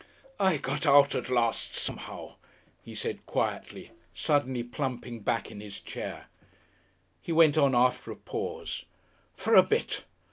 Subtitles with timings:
[0.39, 2.33] "I got out at last somehow,"
[2.81, 6.25] he said, quietly, suddenly plumping back in his chair.
[7.21, 8.85] He went on after a pause.
[9.35, 10.03] "For a bit.